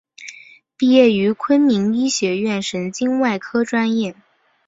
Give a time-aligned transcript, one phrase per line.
[0.77, 4.15] 毕业于昆明医学院神经外科专业。